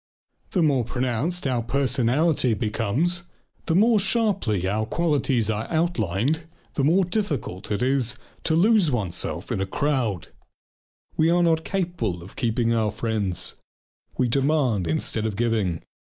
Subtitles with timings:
[0.53, 3.25] The more pronounced our individuality becomes,
[3.67, 9.51] the more sharply our qualities are outlined, the more difficult is it to lose oneself
[9.51, 10.29] in a crowd.
[11.17, 13.57] We are not capable of keeping our friends.
[14.17, 15.83] We demand instead of giving.